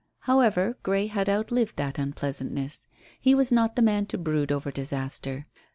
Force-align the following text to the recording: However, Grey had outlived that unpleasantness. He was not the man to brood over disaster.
However, 0.21 0.79
Grey 0.81 1.05
had 1.05 1.29
outlived 1.29 1.77
that 1.77 1.99
unpleasantness. 1.99 2.87
He 3.19 3.35
was 3.35 3.51
not 3.51 3.75
the 3.75 3.83
man 3.83 4.07
to 4.07 4.17
brood 4.17 4.51
over 4.51 4.71
disaster. 4.71 5.45